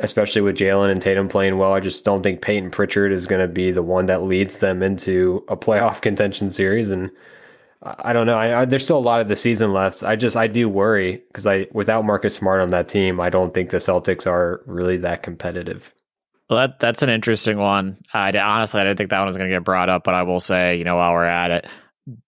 [0.00, 1.72] especially with Jaylen and Tatum playing well.
[1.72, 4.82] I just don't think Payton Pritchard is going to be the one that leads them
[4.82, 6.90] into a playoff contention series.
[6.90, 7.10] And
[7.82, 8.36] I don't know.
[8.36, 10.02] I, I, there's still a lot of the season left.
[10.02, 13.52] I just I do worry because I without Marcus Smart on that team, I don't
[13.52, 15.92] think the Celtics are really that competitive.
[16.48, 17.98] Well, that that's an interesting one.
[18.12, 20.22] I honestly I didn't think that one was going to get brought up, but I
[20.22, 21.66] will say, you know, while we're at it,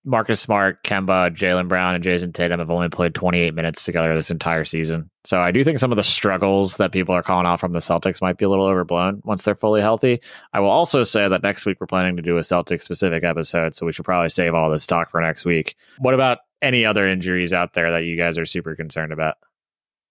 [0.05, 4.31] Marcus Smart, Kemba, Jaylen Brown, and Jayson Tatum have only played 28 minutes together this
[4.31, 5.11] entire season.
[5.25, 7.81] So I do think some of the struggles that people are calling out from the
[7.81, 10.21] Celtics might be a little overblown once they're fully healthy.
[10.53, 13.75] I will also say that next week we're planning to do a Celtics specific episode,
[13.75, 15.77] so we should probably save all this talk for next week.
[15.99, 19.37] What about any other injuries out there that you guys are super concerned about?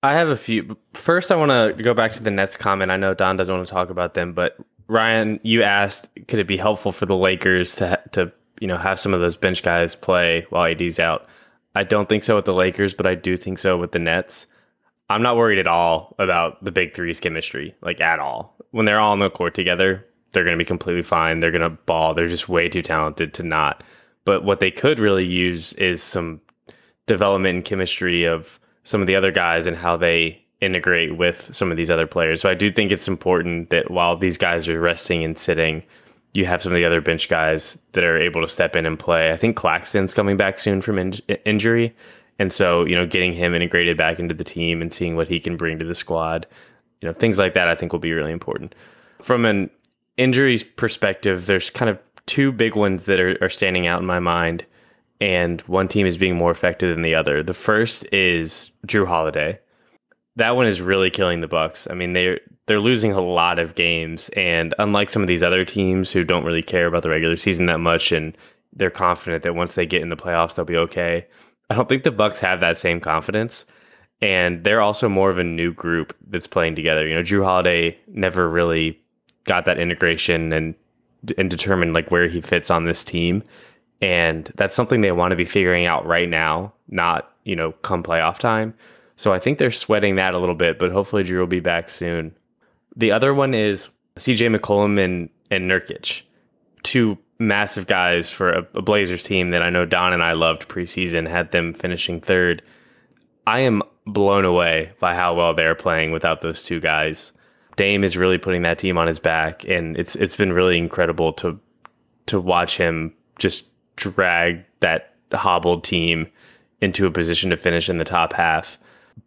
[0.03, 0.77] I have a few.
[0.93, 2.91] First, I want to go back to the Nets comment.
[2.91, 4.55] I know Don doesn't want to talk about them, but
[4.87, 8.99] Ryan, you asked, could it be helpful for the Lakers to to you know, have
[8.99, 11.27] some of those bench guys play while AD's out.
[11.75, 14.47] I don't think so with the Lakers, but I do think so with the Nets.
[15.09, 18.55] I'm not worried at all about the big three's chemistry, like at all.
[18.71, 21.39] When they're all on the court together, they're going to be completely fine.
[21.39, 22.13] They're going to ball.
[22.13, 23.83] They're just way too talented to not.
[24.23, 26.41] But what they could really use is some
[27.07, 31.71] development and chemistry of some of the other guys and how they integrate with some
[31.71, 32.41] of these other players.
[32.41, 35.83] So I do think it's important that while these guys are resting and sitting,
[36.35, 38.99] you have some of the other bench guys that are able to step in and
[38.99, 39.31] play.
[39.31, 41.13] I think Claxton's coming back soon from in-
[41.45, 41.95] injury.
[42.37, 45.39] And so, you know, getting him integrated back into the team and seeing what he
[45.39, 46.45] can bring to the squad,
[47.01, 48.75] you know, things like that I think will be really important.
[49.21, 49.69] From an
[50.17, 54.19] injuries perspective, there's kind of two big ones that are, are standing out in my
[54.19, 54.65] mind.
[55.21, 57.41] And one team is being more affected than the other.
[57.41, 59.59] The first is Jrue Holiday.
[60.37, 61.87] That one is really killing the Bucks.
[61.89, 65.63] I mean, they're they're losing a lot of games, and unlike some of these other
[65.63, 68.35] teams who don't really care about the regular season that much, and
[68.73, 71.25] they're confident that once they get in the playoffs they'll be okay.
[71.69, 73.65] I don't think the Bucks have that same confidence,
[74.21, 77.07] and they're also more of a new group that's playing together.
[77.07, 78.99] You know, Jrue Holiday never really
[79.45, 80.75] got that integration and
[81.37, 83.43] and determined like where he fits on this team,
[84.01, 88.03] and that's something they want to be figuring out right now, not you know come
[88.03, 88.73] playoff time.
[89.15, 91.89] So I think they're sweating that a little bit, but hopefully Jrue will be back
[91.89, 92.35] soon.
[92.95, 96.21] The other one is CJ McCollum and, and Nurkic,
[96.83, 100.67] two massive guys for a, a Blazers team that I know Don and I loved
[100.67, 102.61] preseason, had them finishing third.
[103.47, 107.31] I am blown away by how well they're playing without those two guys.
[107.75, 111.33] Dame is really putting that team on his back, and it's it's been really incredible
[111.33, 111.59] to
[112.27, 116.27] to watch him just drag that hobbled team
[116.81, 118.77] into a position to finish in the top half.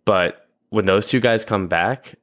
[0.05, 2.15] But when those two guys come back,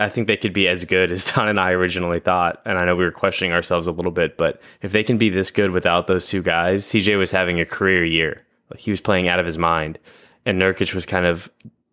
[0.00, 2.60] I think they could be as good as Don and I originally thought.
[2.64, 5.30] And I know we were questioning ourselves a little bit, but if they can be
[5.30, 8.44] this good without those two guys, CJ was having a career year.
[8.76, 9.98] He was playing out of his mind.
[10.44, 11.48] And Nurkic was kind of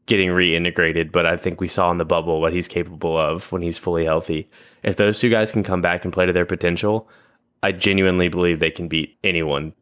[0.08, 3.62] getting reintegrated, but I think we saw in the bubble what he's capable of when
[3.62, 4.50] he's fully healthy.
[4.82, 7.08] If those two guys can come back and play to their potential,
[7.62, 9.74] I genuinely believe they can beat anyone.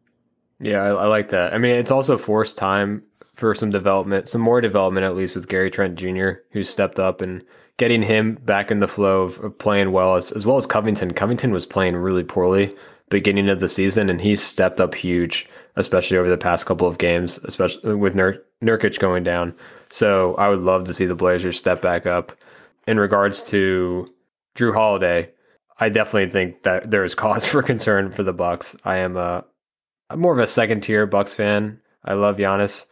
[0.60, 1.54] Yeah, I, I like that.
[1.54, 3.04] I mean, it's also forced time
[3.38, 7.22] for some development, some more development at least with Gary Trent Jr., who stepped up
[7.22, 7.44] and
[7.78, 11.14] getting him back in the flow of, of playing well, as, as well as Covington.
[11.14, 12.76] Covington was playing really poorly
[13.10, 16.98] beginning of the season, and he's stepped up huge, especially over the past couple of
[16.98, 19.54] games, especially with Nur- Nurkic going down.
[19.92, 22.34] So I would love to see the Blazers step back up.
[22.88, 24.12] In regards to
[24.56, 25.30] Jrue Holiday,
[25.80, 28.76] I definitely think that there is cause for concern for the Bucks.
[28.84, 29.46] I am a
[30.10, 31.82] I'm more of a second tier Bucks fan.
[32.04, 32.86] I love Giannis.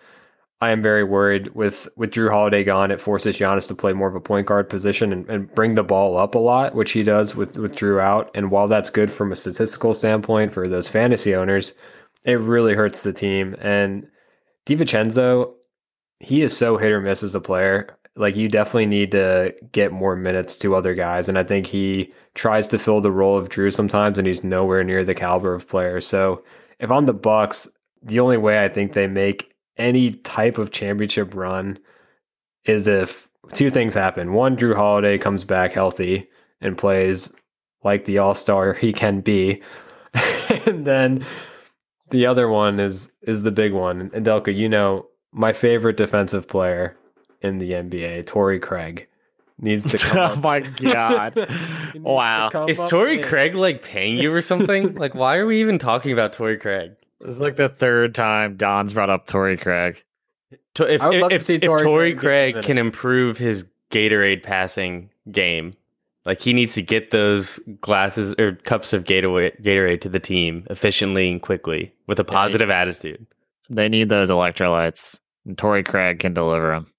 [0.62, 2.92] I am very worried with with Jrue Holiday gone.
[2.92, 5.84] It forces Giannis to play more of a point guard position and, and bring the
[5.84, 8.32] ball up a lot, which he does with with Jrue out.
[8.34, 11.74] And while that's good from a statistical standpoint for those fantasy owners,
[12.24, 13.56] it really hurts the team.
[13.60, 14.08] And
[14.66, 15.54] DiVincenzo,
[16.20, 17.98] he is so hit or miss as a player.
[18.16, 22.14] Like you definitely need to get more minutes to other guys, and I think he
[22.34, 25.68] tries to fill the role of Jrue sometimes, and he's nowhere near the caliber of
[25.68, 26.00] player.
[26.00, 26.46] So
[26.80, 27.68] if I'm the Bucks,
[28.02, 31.80] the only way I think they make any type of championship run
[32.66, 34.34] is if two things happen.
[34.34, 36.30] One, Jrue Holiday comes back healthy
[36.62, 37.34] and plays
[37.84, 39.62] like the all star he can be.
[40.66, 41.26] and then
[42.10, 44.12] the other one is is the big one.
[44.14, 46.98] And Delco, you know, my favorite defensive player
[47.42, 49.08] in the NBA, Torrey Craig,
[49.60, 51.34] needs to come oh my god!
[51.94, 54.96] He to wow, Is up Torrey Craig like paying you or something?
[54.96, 56.92] like, why are we even talking about Torrey Craig?
[57.26, 60.04] This is like the third time Don's brought up Torrey Craig.
[60.76, 63.38] To- If, I would love to if, see if Torrey Torrey Craig Craig can improve
[63.38, 65.76] his Gatorade passing game,
[66.26, 70.66] like he needs to get those glasses or cups of Gatorade, Gatorade to the team
[70.70, 73.26] efficiently and quickly with a Yeah, he- positive attitude.
[73.70, 76.92] They need those electrolytes, and Torrey Craig can deliver them.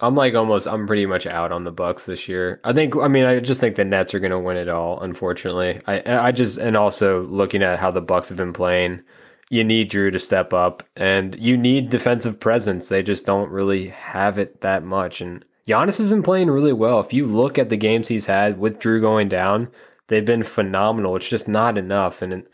[0.00, 2.60] I'm like almost I'm pretty much out on the Bucks this year.
[2.64, 5.00] I think I mean I just think the Nets are going to win it all
[5.00, 5.80] unfortunately.
[5.86, 9.02] I I just and also looking at how the Bucks have been playing,
[9.50, 12.88] you need Jrue to step up and you need defensive presence.
[12.88, 17.00] They just don't really have it that much and Giannis has been playing really well.
[17.00, 19.68] If you look at the games he's had with Jrue going down,
[20.08, 21.16] they've been phenomenal.
[21.16, 22.46] It's just not enough and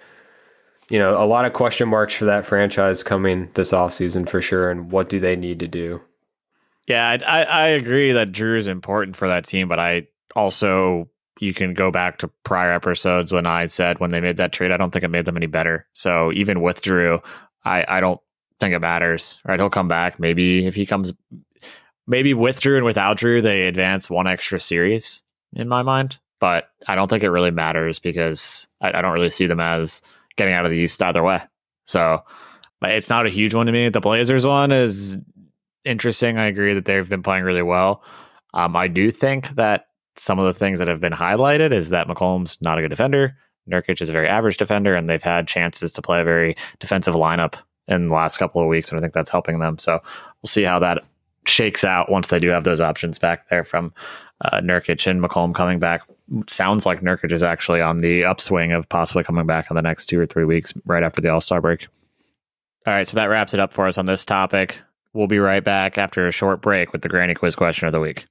[0.88, 4.70] you know, a lot of question marks for that franchise coming this offseason for sure
[4.70, 6.02] and what do they need to do?
[6.88, 11.08] Yeah, I, I, agree that Jrue is important for that team, but I also
[11.40, 14.72] you can go back to prior episodes when I said when they made that trade,
[14.72, 15.86] I don't think it made them any better.
[15.92, 17.22] So even with Jrue,
[17.64, 18.20] I, I don't
[18.58, 19.40] think it matters.
[19.44, 20.20] Right, he'll come back.
[20.20, 21.12] Maybe if he comes,
[22.06, 26.18] maybe with Jrue and without Jrue, they advance one extra series in my mind.
[26.40, 30.02] But I don't think it really matters because I, I don't really see them as
[30.36, 31.42] getting out of the East either way.
[31.86, 32.22] So
[32.80, 33.88] but it's not a huge one to me.
[33.90, 35.18] The Blazers one is
[35.84, 36.38] interesting.
[36.38, 38.02] I agree that they've been playing really well.
[38.54, 39.86] Um, I do think that
[40.20, 43.36] some of the things that have been highlighted is that McCollum's not a good defender.
[43.70, 47.14] Nurkic is a very average defender, and they've had chances to play a very defensive
[47.14, 47.54] lineup
[47.88, 49.78] in the last couple of weeks, and I think that's helping them.
[49.78, 49.98] So
[50.42, 50.98] we'll see how that
[51.46, 53.94] shakes out once they do have those options back there from
[54.44, 56.02] uh, Nurkic and McCollum coming back.
[56.48, 60.06] Sounds like Nurkic is actually on the upswing of possibly coming back in the next
[60.06, 61.86] two or three weeks, right after the All Star break.
[62.86, 64.80] All right, so that wraps it up for us on this topic.
[65.14, 68.00] We'll be right back after a short break with the Granny Quiz question of the
[68.00, 68.26] week.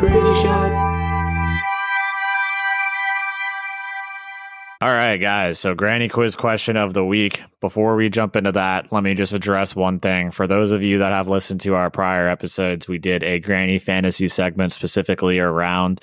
[0.00, 0.72] Granny shot.
[4.80, 5.60] All right, guys.
[5.60, 7.42] So, Granny Quiz question of the week.
[7.60, 10.30] Before we jump into that, let me just address one thing.
[10.30, 13.78] For those of you that have listened to our prior episodes, we did a Granny
[13.78, 16.00] Fantasy segment specifically around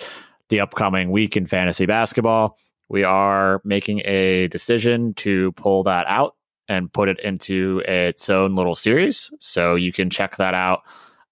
[0.50, 2.60] the upcoming week in fantasy basketball.
[2.90, 6.36] We are making a decision to pull that out
[6.68, 9.34] and put it into its own little series.
[9.40, 10.84] So, you can check that out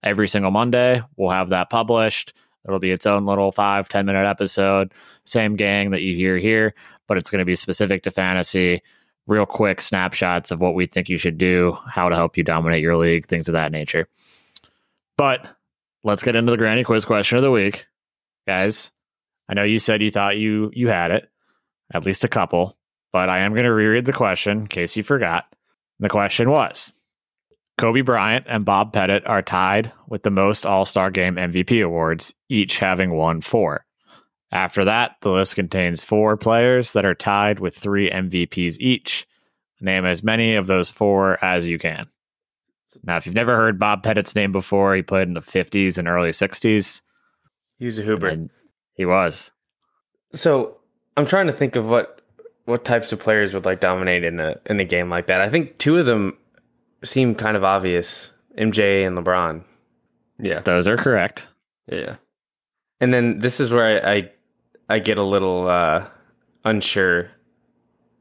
[0.01, 1.03] every single Monday.
[1.15, 2.33] We'll have that published.
[2.65, 4.93] It'll be its own little five ten minute episode.
[5.25, 6.73] Same gang that you hear here
[7.07, 8.81] but it's going to be specific to fantasy,
[9.27, 12.81] real quick snapshots of what we think you should do, how to help you dominate
[12.81, 14.07] your league, things of that nature.
[15.17, 15.47] But
[16.03, 17.87] let's get into the granny quiz question of the week.
[18.47, 18.91] Guys,
[19.49, 21.29] I know you said you thought you you had it,
[21.93, 22.77] at least a couple,
[23.11, 25.45] but I am going to reread the question in case you forgot.
[25.99, 26.91] The question was
[27.77, 32.33] Kobe Bryant and Bob Pettit are tied with the most All Star Game MVP awards,
[32.49, 33.85] each having won four.
[34.51, 39.27] After that, the list contains four players that are tied with three MVPs each.
[39.81, 42.07] Name as many of those four as you can.
[43.03, 46.07] Now, if you've never heard Bob Pettit's name before, he played in the 50s and
[46.07, 47.01] early 60s.
[47.77, 48.47] He was a Hooper.
[48.93, 49.51] He was.
[50.33, 50.77] So
[51.17, 52.21] I'm trying to think of what
[52.63, 55.41] what types of players would like dominate in a in a game like that.
[55.41, 56.37] I think two of them
[57.05, 59.63] seem kind of obvious: MJ and LeBron.
[60.39, 60.59] Yeah.
[60.59, 61.47] Those are correct.
[61.89, 62.15] Yeah.
[62.99, 64.31] And then this is where I I,
[64.95, 66.07] I get a little uh,
[66.63, 67.29] unsure,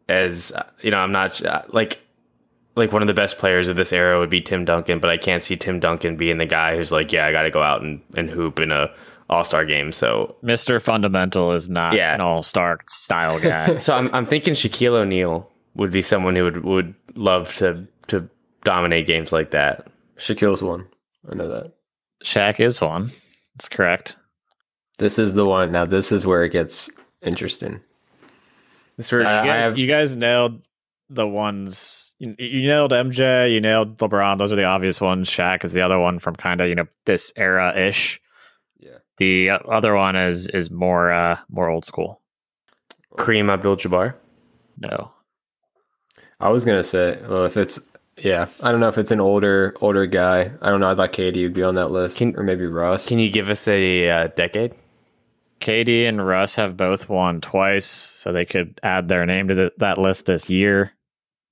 [0.09, 2.01] as uh, you know, I'm not uh, like
[2.76, 5.16] like one of the best players of this era would be Tim Duncan, but I
[5.16, 7.82] can't see Tim Duncan being the guy who's like, yeah, I got to go out
[7.82, 8.91] and, and hoop in a
[9.30, 9.93] All Star game.
[9.93, 10.82] So, Mr.
[10.82, 12.14] Fundamental is not Yeah.
[12.14, 13.78] an all star style guy.
[13.78, 18.28] so I'm I'm thinking Shaquille O'Neal would be someone who would would love to to
[18.65, 19.87] dominate games like that.
[20.17, 20.87] Shaquille's one.
[21.31, 21.73] I know that.
[22.25, 23.11] Shaq is one.
[23.55, 24.17] That's correct.
[24.99, 25.73] This is the one.
[25.73, 26.91] Now this is where it gets
[27.23, 27.81] interesting.
[28.97, 30.67] This were, you, guys, have- you guys nailed
[31.11, 32.15] the ones.
[32.19, 33.53] You, you nailed MJ.
[33.53, 34.39] You nailed LeBron.
[34.39, 35.29] Those are the obvious ones.
[35.29, 38.21] Shaq is the other one from kind of you know this era ish.
[38.79, 38.99] Yeah.
[39.19, 42.21] The uh, other one is is more uh more old school.
[43.17, 44.15] Kareem Abdul-Jabbar.
[44.79, 45.12] No,
[46.41, 47.79] I was gonna say, well, if it's
[48.19, 50.53] yeah, I don't know if it's an older older guy.
[50.61, 50.91] I don't know.
[50.91, 53.07] I thought KD would be on that list, Can- or maybe Russ.
[53.07, 54.75] Can you give us a uh, decade?
[55.61, 59.73] KD and Russ have both won twice, so they could add their name to the,
[59.79, 60.93] that list this year.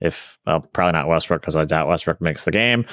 [0.01, 2.85] If well, probably not Westbrook because I doubt Westbrook makes the game.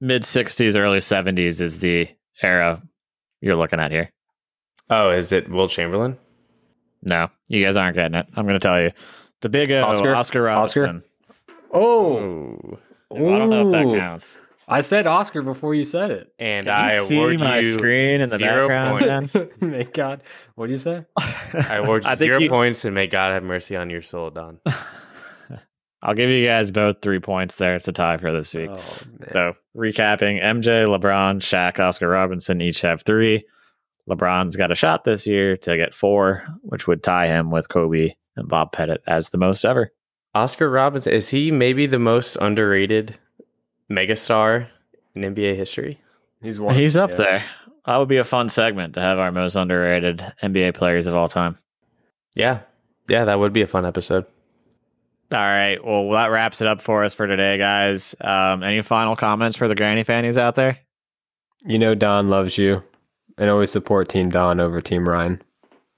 [0.00, 2.08] Mid '60s, early '70s is the
[2.42, 2.82] era
[3.40, 4.10] you're looking at here.
[4.90, 6.18] Oh, is it Wilt Chamberlain?
[7.02, 8.26] No, you guys aren't getting it.
[8.36, 8.92] I'm going to tell you.
[9.40, 10.14] The big O, Oscar?
[10.14, 11.02] Oscar, Robertson.
[11.74, 12.78] Oh, Ooh.
[13.12, 14.38] I don't know if that counts.
[14.66, 16.32] I said Oscar before you said it.
[16.38, 19.30] And Can I you see award my you screen in the zero background?
[19.30, 19.54] points.
[19.60, 20.22] May God,
[20.54, 21.04] what do you say?
[21.18, 24.00] I award you I think zero you- points, and may God have mercy on your
[24.00, 24.60] soul, Don.
[26.02, 27.76] I'll give you guys both three points there.
[27.76, 28.68] It's a tie for this week.
[28.70, 28.80] Oh
[29.32, 33.44] So recapping, MJ, LeBron, Shaq, Oscar Robinson each have three.
[34.08, 38.14] LeBron's got a shot this year to get four, which would tie him with Kobe
[38.36, 39.92] and Bob Pettit as the most ever.
[40.34, 43.18] Oscar Robinson is he maybe the most underrated
[43.90, 44.68] megastar
[45.14, 46.00] in NBA history?
[46.42, 46.74] he's one.
[46.74, 47.16] He's up yeah.
[47.16, 47.44] there.
[47.86, 51.28] That would be a fun segment to have our most underrated NBA players of all
[51.28, 51.58] time.
[52.34, 52.60] Yeah,
[53.08, 54.26] yeah, that would be a fun episode.
[55.32, 55.84] All right.
[55.84, 58.14] Well, that wraps it up for us for today, guys.
[58.20, 60.78] Um, any final comments for the granny fannies out there?
[61.64, 62.82] You know Don loves you,
[63.38, 65.42] and always support Team Don over Team Ryan.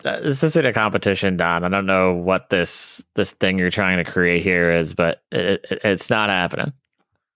[0.07, 1.65] This isn't a competition, Don.
[1.65, 5.65] I don't know what this this thing you're trying to create here is, but it,
[5.71, 6.73] it, it's not happening.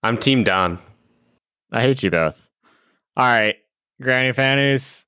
[0.03, 0.79] I'm Team Don.
[1.71, 2.49] I hate you both.
[3.17, 3.55] All right,
[4.01, 5.05] Granny Fannies.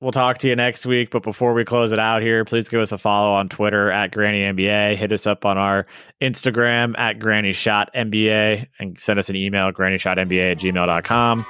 [0.00, 1.10] We'll talk to you next week.
[1.10, 4.10] But before we close it out here, please give us a follow on Twitter at
[4.10, 4.96] Granny NBA.
[4.96, 5.86] Hit us up on our
[6.20, 11.46] Instagram at Granny Shot NBA and send us an email, Granny Shot grannyshotnba at gmail.com.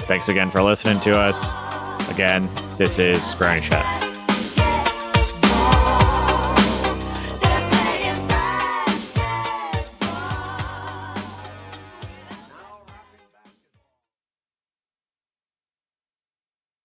[0.00, 1.54] Thanks again for listening to us.
[2.10, 4.13] Again, this is Granny Shot.